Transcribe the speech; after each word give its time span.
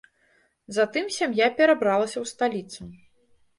Затым 0.77 1.05
сям'я 1.17 1.47
перабралася 1.61 2.17
ў 2.25 2.33
сталіцу. 2.33 2.81